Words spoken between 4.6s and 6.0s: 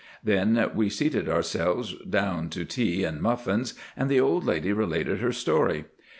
related her story.